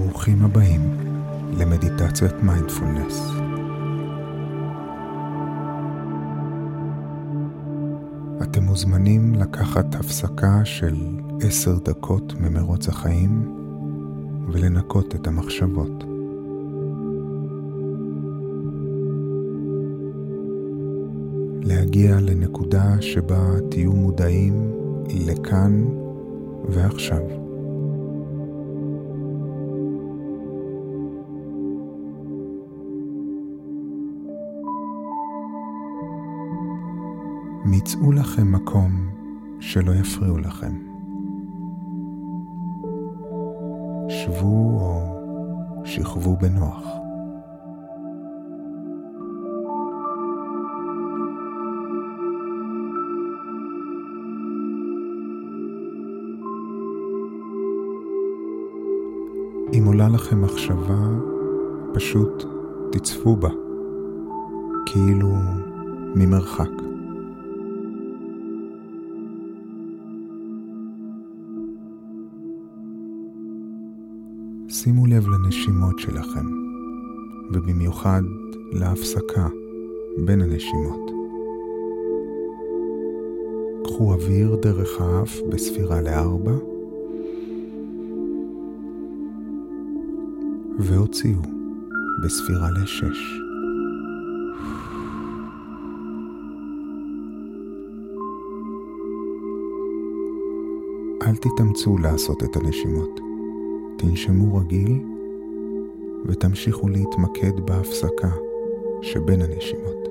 [0.00, 0.80] ברוכים הבאים
[1.58, 3.30] למדיטציית מיינדפולנס.
[8.42, 10.96] אתם מוזמנים לקחת הפסקה של
[11.40, 13.56] עשר דקות ממרוץ החיים
[14.48, 16.04] ולנקות את המחשבות.
[21.62, 24.72] להגיע לנקודה שבה תהיו מודעים
[25.26, 25.84] לכאן
[26.68, 27.39] ועכשיו.
[37.80, 38.90] מצאו לכם מקום
[39.60, 40.72] שלא יפריעו לכם.
[44.08, 45.02] שבו או
[45.84, 46.84] שכבו בנוח.
[59.72, 61.08] אם עולה לכם מחשבה,
[61.94, 62.44] פשוט
[62.92, 63.50] תצפו בה,
[64.86, 65.28] כאילו
[66.14, 66.89] ממרחק.
[74.72, 76.46] שימו לב לנשימות שלכם,
[77.52, 78.22] ובמיוחד
[78.72, 79.48] להפסקה
[80.24, 81.10] בין הנשימות.
[83.84, 86.52] קחו אוויר דרך האף בספירה לארבע,
[90.78, 91.42] והוציאו
[92.24, 93.40] בספירה לשש.
[101.22, 103.29] אל תתאמצו לעשות את הנשימות.
[104.00, 104.98] תנשמו רגיל
[106.26, 108.30] ותמשיכו להתמקד בהפסקה
[109.02, 110.08] שבין הנשימות.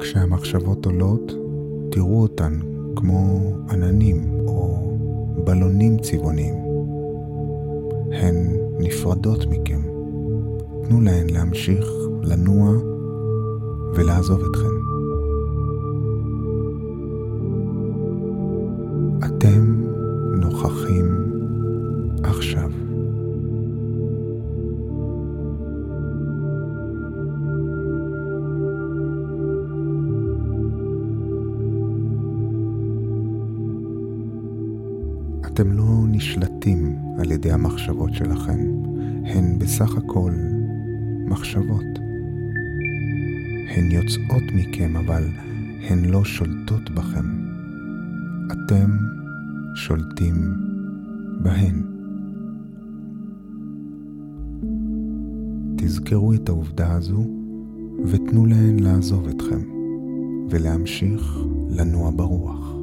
[0.00, 1.32] כשהמחשבות עולות,
[1.90, 2.58] תראו אותן
[2.96, 4.89] כמו עננים או
[5.44, 6.54] בלונים צבעוניים.
[8.12, 9.80] הן נפרדות מכם.
[10.84, 11.86] תנו להן להמשיך
[12.22, 12.70] לנוע
[13.94, 14.80] ולעזוב אתכן.
[19.26, 19.89] אתם
[35.52, 38.60] אתם לא נשלטים על ידי המחשבות שלכם,
[39.24, 40.32] הן בסך הכל
[41.26, 41.98] מחשבות.
[43.68, 45.24] הן יוצאות מכם, אבל
[45.88, 47.26] הן לא שולטות בכם.
[48.52, 48.90] אתם
[49.74, 50.34] שולטים
[51.42, 51.82] בהן.
[55.76, 57.24] תזכרו את העובדה הזו
[58.04, 59.60] ותנו להן לעזוב אתכם
[60.50, 61.38] ולהמשיך
[61.70, 62.79] לנוע ברוח.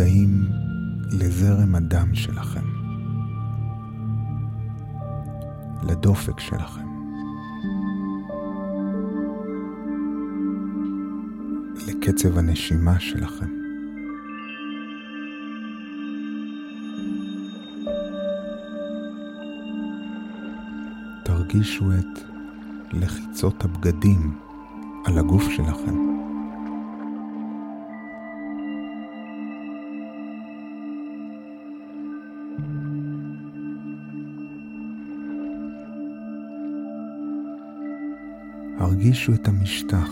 [0.00, 0.48] מודעים
[1.12, 2.64] לזרם הדם שלכם,
[5.88, 6.86] לדופק שלכם,
[11.88, 13.48] לקצב הנשימה שלכם.
[21.24, 22.20] תרגישו את
[22.92, 24.38] לחיצות הבגדים
[25.04, 26.29] על הגוף שלכם.
[39.00, 40.08] הרגישו את המשטח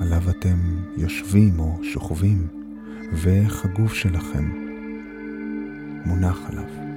[0.00, 0.56] עליו אתם
[0.96, 2.46] יושבים או שוכבים,
[3.12, 4.50] ואיך הגוף שלכם
[6.04, 6.89] מונח עליו.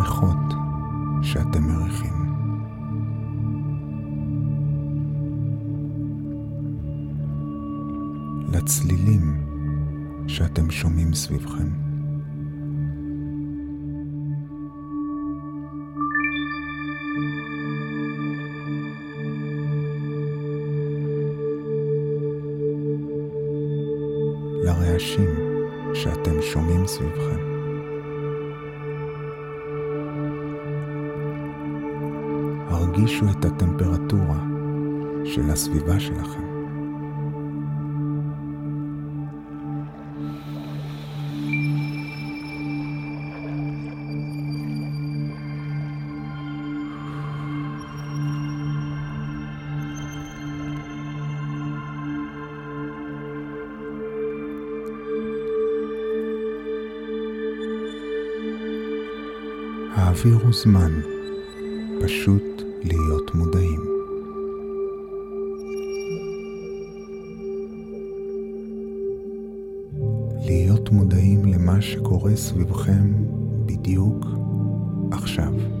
[0.00, 0.54] לריחות
[1.22, 2.12] שאתם מריחים.
[8.52, 9.46] לצלילים
[10.26, 11.68] שאתם שומעים סביבכם.
[24.64, 25.30] לרעשים
[25.94, 27.49] שאתם שומעים סביבכם.
[33.00, 34.38] הרגישו את הטמפרטורה
[35.24, 36.50] של הסביבה שלכם.
[59.94, 61.00] העבירו זמן
[62.00, 62.49] פשוט
[62.84, 63.80] להיות מודעים.
[70.44, 73.12] להיות מודעים למה שקורה סביבכם
[73.66, 74.26] בדיוק
[75.12, 75.79] עכשיו.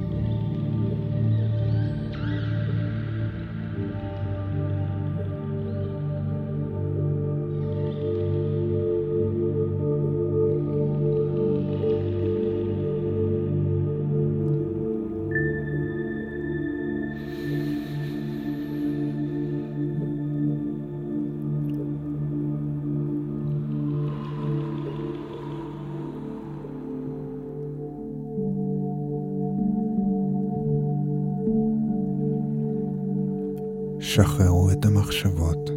[34.14, 35.70] שחררו את המחשבות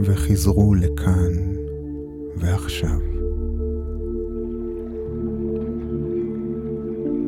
[0.00, 1.54] וחזרו לכאן
[2.36, 3.00] ועכשיו.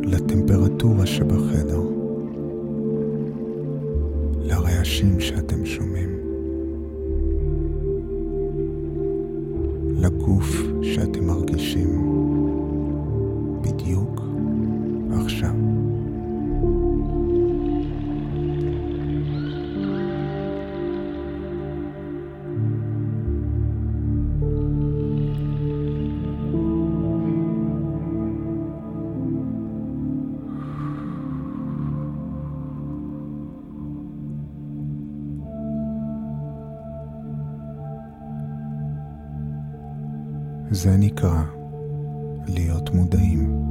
[0.03, 1.83] לטמפרטורה שבחדר,
[4.41, 6.19] לרעשים שאתם שומעים,
[9.97, 10.47] לגוף
[10.83, 11.91] שאתם מרגישים
[13.61, 14.28] בדיוק
[40.79, 41.43] זה נקרא
[42.49, 43.69] להיות מודעים.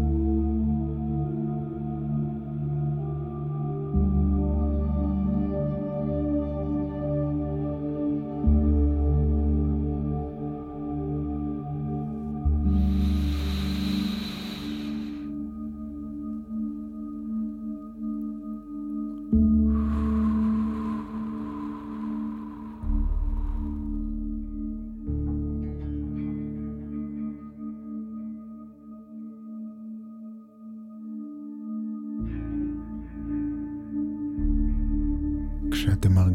[19.32, 19.67] כשאתם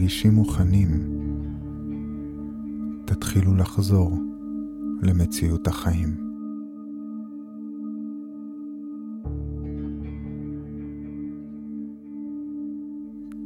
[0.03, 0.89] מרגישים מוכנים,
[3.05, 4.19] תתחילו לחזור
[5.03, 6.17] למציאות החיים.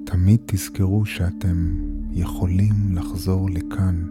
[0.04, 1.74] תמיד תזכרו שאתם
[2.12, 4.04] יכולים לחזור לכאן,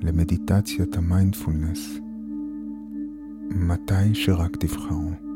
[0.00, 1.98] למדיטציית המיינדפולנס,
[3.50, 5.31] מתי שרק תבחרו.